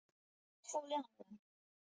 [0.63, 1.37] 傅亮人。